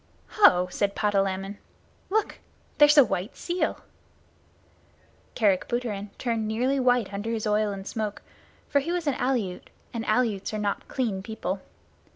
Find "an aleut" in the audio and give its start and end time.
9.05-9.69